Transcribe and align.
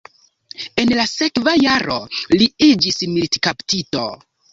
En 0.83 0.93
la 0.99 1.03
sekva 1.09 1.53
jaro 1.63 1.97
li 2.39 2.47
iĝis 2.69 2.97
militkaptito. 3.13 4.03